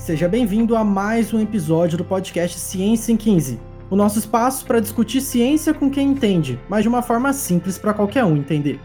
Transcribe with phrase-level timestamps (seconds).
[0.00, 3.60] Seja bem-vindo a mais um episódio do podcast Ciência em 15,
[3.90, 7.92] o nosso espaço para discutir ciência com quem entende, mas de uma forma simples para
[7.92, 8.80] qualquer um entender.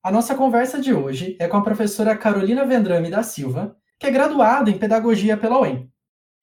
[0.00, 4.12] A nossa conversa de hoje é com a professora Carolina Vendrame da Silva, que é
[4.12, 5.90] graduada em Pedagogia pela UEM.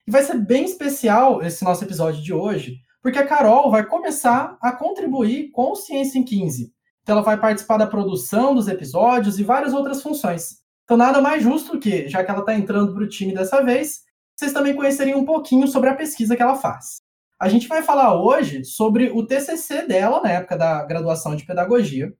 [0.06, 4.58] E vai ser bem especial esse nosso episódio de hoje, porque a Carol vai começar
[4.60, 6.70] a contribuir com o Ciência em 15,
[7.02, 10.60] então ela vai participar da produção dos episódios e várias outras funções.
[10.84, 14.02] Então nada mais justo que, já que ela está entrando para o time dessa vez,
[14.36, 17.00] vocês também conhecerem um pouquinho sobre a pesquisa que ela faz.
[17.38, 22.12] A gente vai falar hoje sobre o TCC dela, na época da graduação de pedagogia,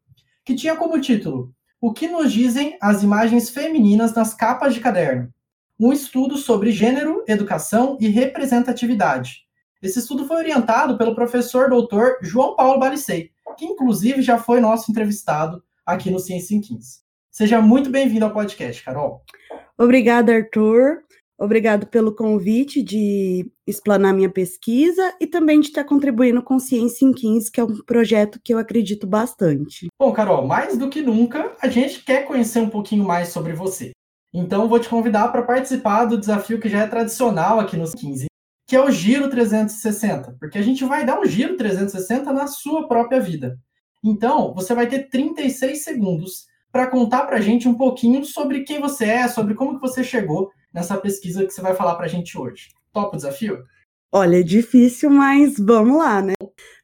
[0.45, 5.33] que tinha como título O que nos dizem as imagens femininas nas capas de caderno?
[5.79, 9.47] Um estudo sobre gênero, educação e representatividade.
[9.83, 14.91] Esse estudo foi orientado pelo professor doutor João Paulo Balicei, que inclusive já foi nosso
[14.91, 16.99] entrevistado aqui no Ciência em 15.
[17.31, 19.23] Seja muito bem-vindo ao podcast, Carol.
[19.79, 20.99] Obrigada, Arthur.
[21.39, 27.13] Obrigado pelo convite de explanar minha pesquisa e também de estar contribuindo com Ciência em
[27.15, 29.87] 15, que é um projeto que eu acredito bastante.
[29.99, 33.93] Bom, Carol, mais do que nunca, a gente quer conhecer um pouquinho mais sobre você.
[34.35, 38.27] Então, vou te convidar para participar do desafio que já é tradicional aqui nos 15,
[38.71, 42.87] que é o giro 360, porque a gente vai dar um giro 360 na sua
[42.87, 43.59] própria vida.
[44.01, 48.81] Então, você vai ter 36 segundos para contar para a gente um pouquinho sobre quem
[48.81, 52.09] você é, sobre como que você chegou nessa pesquisa que você vai falar para a
[52.09, 52.69] gente hoje.
[52.93, 53.59] Topa o desafio?
[54.13, 56.35] Olha, é difícil, mas vamos lá, né?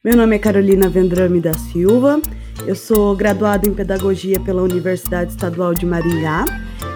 [0.03, 2.21] Meu nome é Carolina Vendrame da Silva,
[2.67, 6.47] eu sou graduada em Pedagogia pela Universidade Estadual de Maringá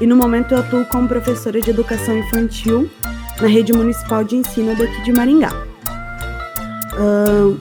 [0.00, 2.90] e no momento eu atuo como professora de Educação Infantil
[3.40, 5.50] na rede municipal de ensino daqui de Maringá.
[6.94, 7.58] Uh,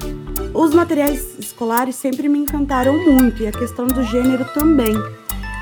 [0.53, 4.93] os materiais escolares sempre me encantaram muito e a questão do gênero também.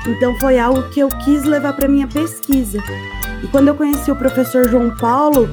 [0.06, 2.82] Então foi algo que eu quis levar para minha pesquisa.
[3.42, 5.48] E quando eu conheci o professor João Paulo,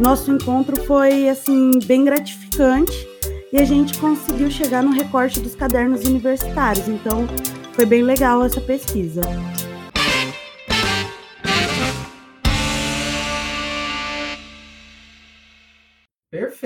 [0.00, 3.06] nosso encontro foi assim bem gratificante
[3.52, 6.88] e a gente conseguiu chegar no recorte dos cadernos universitários.
[6.88, 7.26] Então
[7.72, 9.20] foi bem legal essa pesquisa.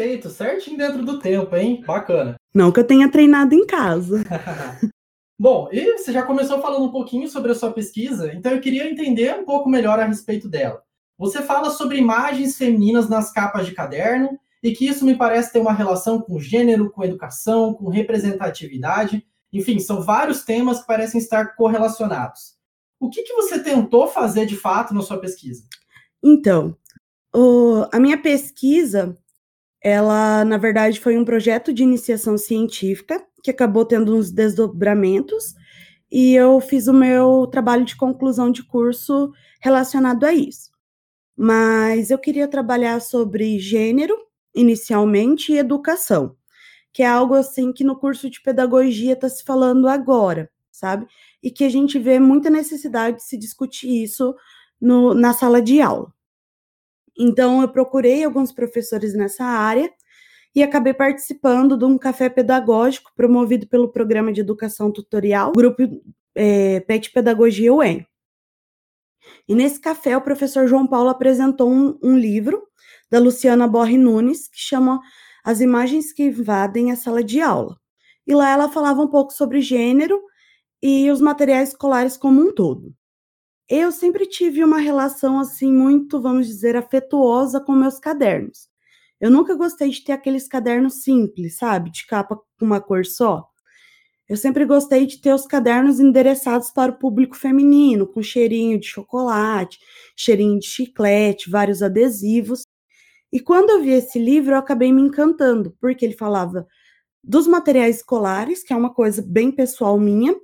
[0.02, 1.80] Perfeito, certinho dentro do tempo, hein?
[1.86, 2.34] Bacana.
[2.52, 4.24] Não que eu tenha treinado em casa.
[5.38, 8.90] Bom, e você já começou falando um pouquinho sobre a sua pesquisa, então eu queria
[8.90, 10.82] entender um pouco melhor a respeito dela.
[11.16, 15.60] Você fala sobre imagens femininas nas capas de caderno e que isso me parece ter
[15.60, 19.24] uma relação com gênero, com educação, com representatividade.
[19.52, 22.56] Enfim, são vários temas que parecem estar correlacionados.
[22.98, 25.62] O que, que você tentou fazer de fato na sua pesquisa?
[26.20, 26.76] Então,
[27.32, 29.16] o, a minha pesquisa
[29.82, 35.54] ela, na verdade, foi um projeto de iniciação científica que acabou tendo uns desdobramentos
[36.10, 40.70] e eu fiz o meu trabalho de conclusão de curso relacionado a isso.
[41.36, 44.14] Mas eu queria trabalhar sobre gênero,
[44.54, 46.36] inicialmente, e educação,
[46.92, 51.06] que é algo assim que no curso de pedagogia está se falando agora, sabe?
[51.42, 54.34] E que a gente vê muita necessidade de se discutir isso
[54.80, 56.12] no, na sala de aula.
[57.18, 59.90] Então, eu procurei alguns professores nessa área
[60.54, 65.82] e acabei participando de um café pedagógico promovido pelo Programa de Educação Tutorial, Grupo
[66.34, 68.06] é, PET Pedagogia UEM.
[69.48, 72.62] E nesse café, o professor João Paulo apresentou um, um livro
[73.10, 75.00] da Luciana Borre Nunes, que chama
[75.44, 77.76] As Imagens que Invadem a Sala de Aula.
[78.26, 80.20] E lá ela falava um pouco sobre gênero
[80.82, 82.94] e os materiais escolares como um todo.
[83.68, 88.68] Eu sempre tive uma relação assim muito, vamos dizer, afetuosa com meus cadernos.
[89.20, 93.48] Eu nunca gostei de ter aqueles cadernos simples, sabe, de capa com uma cor só.
[94.28, 98.86] Eu sempre gostei de ter os cadernos endereçados para o público feminino, com cheirinho de
[98.86, 99.78] chocolate,
[100.16, 102.62] cheirinho de chiclete, vários adesivos.
[103.32, 106.66] E quando eu vi esse livro, eu acabei me encantando, porque ele falava
[107.22, 110.34] dos materiais escolares, que é uma coisa bem pessoal minha,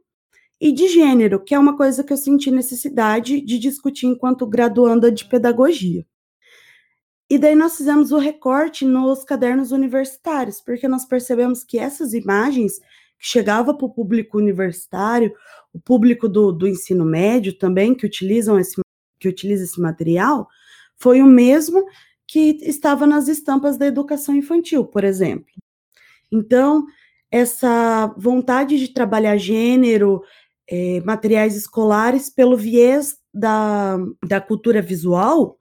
[0.60, 5.10] e de gênero, que é uma coisa que eu senti necessidade de discutir enquanto graduanda
[5.10, 6.04] de pedagogia.
[7.30, 12.78] E daí nós fizemos o recorte nos cadernos universitários, porque nós percebemos que essas imagens
[12.78, 15.32] que chegavam para o público universitário,
[15.72, 18.80] o público do, do ensino médio também, que utilizam esse,
[19.20, 20.48] que utiliza esse material,
[20.96, 21.84] foi o mesmo
[22.26, 25.52] que estava nas estampas da educação infantil, por exemplo.
[26.32, 26.86] Então,
[27.30, 30.22] essa vontade de trabalhar gênero,
[30.68, 35.58] é, materiais escolares pelo viés da, da cultura visual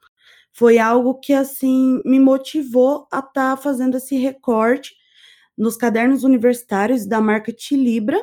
[0.53, 4.95] foi algo que assim me motivou a estar tá fazendo esse recorte
[5.57, 8.19] nos cadernos universitários da marca Tilibra,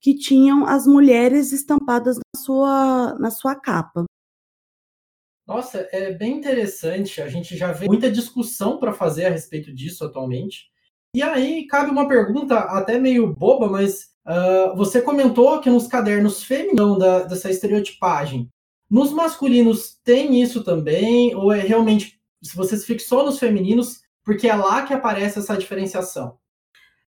[0.00, 4.04] que tinham as mulheres estampadas sua, na sua capa.
[5.46, 7.22] Nossa, é bem interessante.
[7.22, 10.68] A gente já vê muita discussão para fazer a respeito disso atualmente.
[11.14, 16.42] E aí cabe uma pergunta até meio boba, mas uh, você comentou que nos cadernos
[16.42, 18.48] femininos da, dessa estereotipagem,
[18.90, 21.34] nos masculinos tem isso também?
[21.34, 25.56] Ou é realmente, se você se fixou nos femininos, porque é lá que aparece essa
[25.56, 26.36] diferenciação?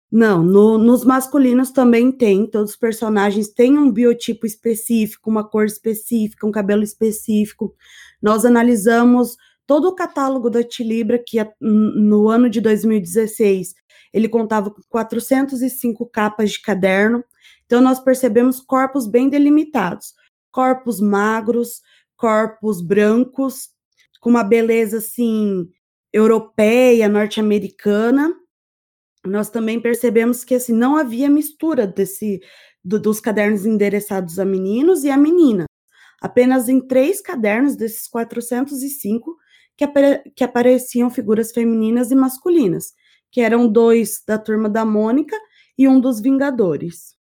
[0.10, 5.66] Não, no, nos masculinos também tem, todos os personagens têm um biotipo específico, uma cor
[5.66, 7.76] específica, um cabelo específico.
[8.22, 9.36] Nós analisamos
[9.66, 13.76] todo o catálogo da Tilibra, que no ano de 2016
[14.18, 17.24] ele contava com 405 capas de caderno,
[17.66, 20.14] então nós percebemos corpos bem delimitados,
[20.52, 21.82] corpos magros,
[22.16, 23.70] corpos brancos,
[24.20, 25.70] com uma beleza assim
[26.12, 28.34] europeia, norte-americana,
[29.26, 32.40] nós também percebemos que assim não havia mistura desse
[32.84, 35.66] do, dos cadernos endereçados a meninos e a menina.
[36.22, 39.36] Apenas em três cadernos desses 405
[39.76, 42.94] que, apare, que apareciam figuras femininas e masculinas,
[43.32, 45.36] que eram dois da turma da Mônica
[45.78, 47.16] e um dos Vingadores.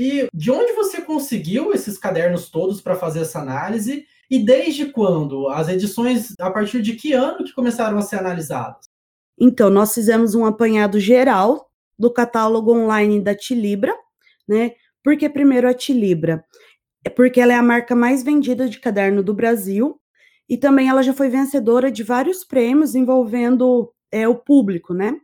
[0.00, 4.06] E de onde você conseguiu esses cadernos todos para fazer essa análise?
[4.30, 5.48] E desde quando?
[5.48, 8.86] As edições, a partir de que ano que começaram a ser analisadas?
[9.38, 13.94] Então, nós fizemos um apanhado geral do catálogo online da Tilibra,
[14.48, 14.72] né?
[15.04, 16.44] Por que primeiro a Tilibra?
[17.04, 20.00] É porque ela é a marca mais vendida de caderno do Brasil
[20.48, 25.18] e também ela já foi vencedora de vários prêmios envolvendo é, o público, né?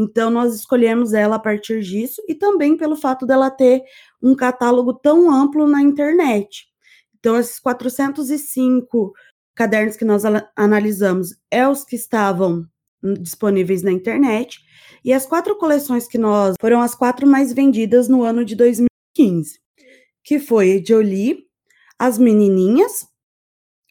[0.00, 3.82] Então, nós escolhemos ela a partir disso e também pelo fato dela ter
[4.22, 6.68] um catálogo tão amplo na internet.
[7.18, 9.12] Então, esses 405
[9.56, 10.22] cadernos que nós
[10.54, 12.64] analisamos é os que estavam
[13.20, 14.60] disponíveis na internet.
[15.04, 19.58] E as quatro coleções que nós foram as quatro mais vendidas no ano de 2015,
[20.22, 21.44] que foi Jolie,
[21.98, 23.04] As Menininhas,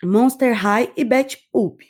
[0.01, 1.85] Monster High e Betty Poop.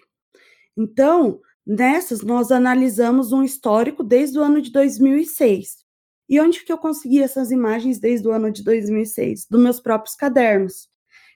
[0.75, 5.85] Então, nessas nós analisamos um histórico desde o ano de 2006.
[6.29, 9.47] E onde que eu consegui essas imagens desde o ano de 2006?
[9.49, 10.89] Dos meus próprios cadernos.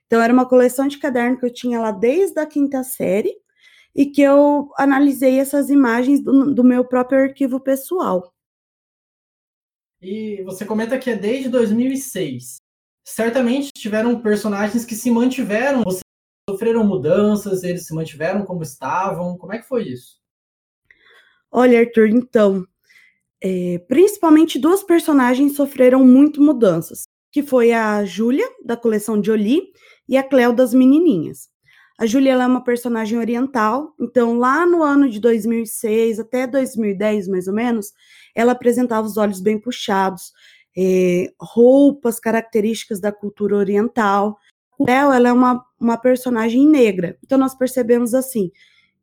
[0.06, 3.34] Então, era uma coleção de caderno que eu tinha lá desde a quinta série,
[3.96, 8.34] e que eu analisei essas imagens do, do meu próprio arquivo pessoal.
[10.02, 12.58] E você comenta que é desde 2006.
[13.06, 16.02] Certamente tiveram personagens que se mantiveram, vocês
[16.50, 19.38] sofreram mudanças, eles se mantiveram como estavam.
[19.38, 20.21] Como é que foi isso?
[21.52, 22.66] Olha, Arthur, então,
[23.44, 29.64] é, principalmente duas personagens sofreram muito mudanças, que foi a Júlia, da coleção Jolie,
[30.08, 31.50] e a Cleo das Menininhas.
[32.00, 37.48] A Júlia é uma personagem oriental, então lá no ano de 2006 até 2010, mais
[37.48, 37.92] ou menos,
[38.34, 40.32] ela apresentava os olhos bem puxados,
[40.76, 44.38] é, roupas características da cultura oriental.
[44.80, 48.52] O Bel, ela é uma, uma personagem negra, então nós percebemos assim,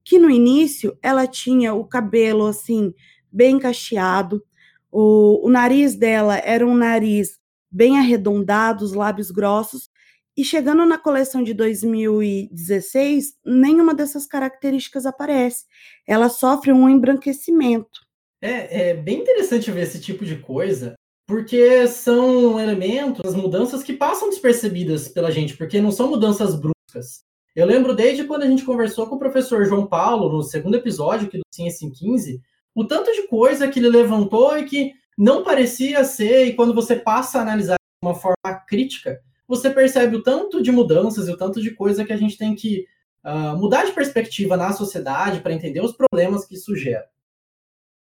[0.09, 2.95] que no início ela tinha o cabelo assim,
[3.31, 4.43] bem cacheado,
[4.91, 7.39] o, o nariz dela era um nariz
[7.71, 9.91] bem arredondado, os lábios grossos,
[10.35, 15.67] e chegando na coleção de 2016, nenhuma dessas características aparece.
[16.07, 18.01] Ela sofre um embranquecimento.
[18.41, 20.95] É, é bem interessante ver esse tipo de coisa,
[21.27, 27.28] porque são elementos, as mudanças que passam despercebidas pela gente, porque não são mudanças bruscas.
[27.59, 31.27] Eu lembro desde quando a gente conversou com o professor João Paulo, no segundo episódio
[31.27, 32.41] aqui do Ciência em 15,
[32.73, 36.95] o tanto de coisa que ele levantou e que não parecia ser, e quando você
[36.95, 41.37] passa a analisar de uma forma crítica, você percebe o tanto de mudanças e o
[41.37, 42.87] tanto de coisa que a gente tem que
[43.25, 47.09] uh, mudar de perspectiva na sociedade para entender os problemas que isso gera.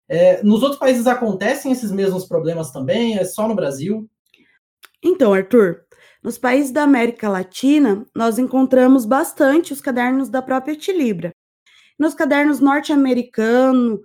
[0.07, 3.17] É, nos outros países acontecem esses mesmos problemas também?
[3.17, 4.09] É só no Brasil?
[5.03, 5.83] Então, Arthur,
[6.24, 11.32] nos países da América Latina, nós encontramos bastante os cadernos da própria Tilibra.
[12.00, 14.01] Nos cadernos norte-americano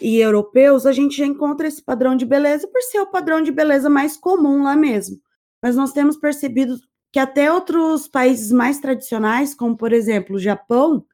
[0.00, 3.52] e europeus, a gente já encontra esse padrão de beleza por ser o padrão de
[3.52, 5.20] beleza mais comum lá mesmo
[5.62, 6.78] mas nós temos percebido
[7.12, 11.04] que até outros países mais tradicionais, como por exemplo o Japão,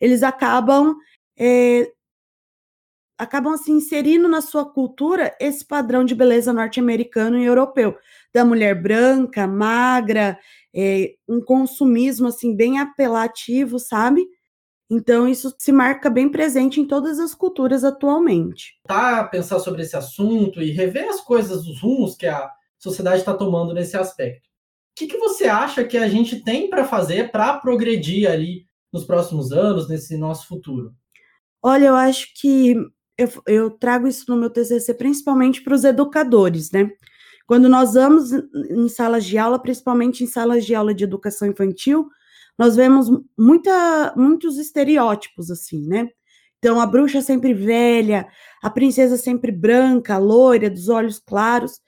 [0.00, 0.96] eles acabam
[1.38, 1.92] é,
[3.18, 7.96] acabam se inserindo na sua cultura esse padrão de beleza norte-americano e europeu
[8.34, 10.36] da mulher branca, magra,
[10.74, 14.26] é, um consumismo assim bem apelativo, sabe?
[14.90, 18.74] Então isso se marca bem presente em todas as culturas atualmente.
[18.86, 23.32] Tá, pensar sobre esse assunto e rever as coisas, os rumos que a sociedade está
[23.32, 24.48] tomando nesse aspecto.
[24.48, 29.04] O que, que você acha que a gente tem para fazer para progredir ali nos
[29.04, 30.92] próximos anos, nesse nosso futuro?
[31.62, 32.76] Olha, eu acho que
[33.16, 36.90] eu, eu trago isso no meu TCC principalmente para os educadores, né?
[37.46, 42.08] Quando nós vamos em salas de aula, principalmente em salas de aula de educação infantil,
[42.58, 43.08] nós vemos
[43.38, 46.08] muita, muitos estereótipos, assim, né?
[46.58, 48.26] Então, a bruxa sempre velha,
[48.62, 51.78] a princesa sempre branca, loira, dos olhos claros.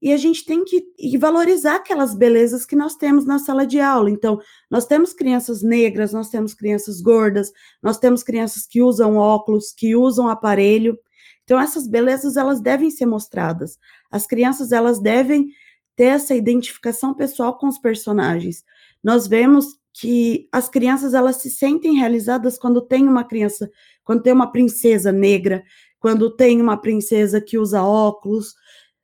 [0.00, 0.82] E a gente tem que
[1.18, 4.10] valorizar aquelas belezas que nós temos na sala de aula.
[4.10, 4.38] Então,
[4.70, 9.94] nós temos crianças negras, nós temos crianças gordas, nós temos crianças que usam óculos, que
[9.94, 10.98] usam aparelho.
[11.46, 13.78] Então, essas belezas, elas devem ser mostradas.
[14.10, 15.48] As crianças, elas devem
[15.94, 18.64] ter essa identificação pessoal com os personagens.
[19.02, 23.70] Nós vemos que as crianças, elas se sentem realizadas quando tem uma criança,
[24.02, 25.62] quando tem uma princesa negra,
[26.00, 28.52] quando tem uma princesa que usa óculos.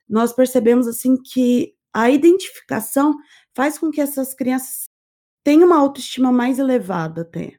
[0.07, 3.15] Nós percebemos, assim, que a identificação
[3.55, 4.83] faz com que essas crianças
[5.45, 7.55] tenham uma autoestima mais elevada até.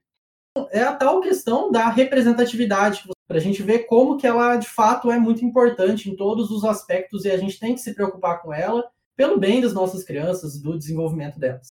[0.71, 5.11] É a tal questão da representatividade para a gente ver como que ela de fato
[5.11, 8.52] é muito importante em todos os aspectos e a gente tem que se preocupar com
[8.52, 8.85] ela
[9.16, 11.69] pelo bem das nossas crianças, do desenvolvimento delas.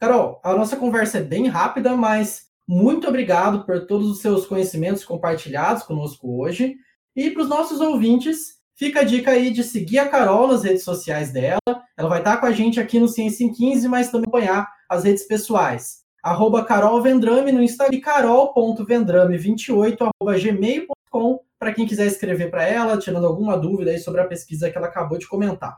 [0.00, 5.04] Carol, a nossa conversa é bem rápida, mas muito obrigado por todos os seus conhecimentos
[5.04, 6.76] compartilhados conosco hoje.
[7.14, 10.82] E para os nossos ouvintes, fica a dica aí de seguir a Carol nas redes
[10.82, 11.60] sociais dela.
[11.96, 15.04] Ela vai estar com a gente aqui no Ciência em 15, mas também acompanhar as
[15.04, 22.50] redes pessoais arroba Carol Vendrame no Instagram e carol.vendrame28 arroba gmail.com para quem quiser escrever
[22.50, 25.76] para ela, tirando alguma dúvida aí sobre a pesquisa que ela acabou de comentar.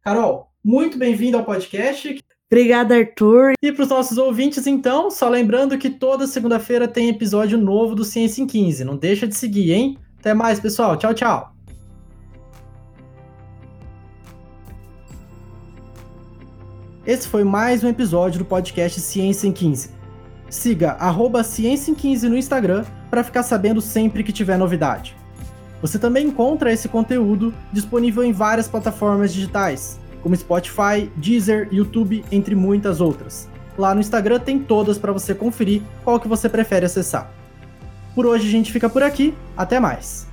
[0.00, 2.18] Carol, muito bem-vindo ao podcast.
[2.50, 3.54] Obrigada, Arthur.
[3.60, 8.04] E para os nossos ouvintes, então, só lembrando que toda segunda-feira tem episódio novo do
[8.04, 8.84] Ciência em 15.
[8.84, 9.98] Não deixa de seguir, hein?
[10.20, 10.96] Até mais, pessoal.
[10.96, 11.53] Tchau, tchau.
[17.06, 19.90] Esse foi mais um episódio do podcast Ciência em 15.
[20.48, 25.14] Siga arroba Ciência em 15 no Instagram para ficar sabendo sempre que tiver novidade.
[25.82, 32.54] Você também encontra esse conteúdo disponível em várias plataformas digitais, como Spotify, Deezer, YouTube, entre
[32.54, 33.50] muitas outras.
[33.76, 37.30] Lá no Instagram tem todas para você conferir qual que você prefere acessar.
[38.14, 40.26] Por hoje a gente fica por aqui, até mais.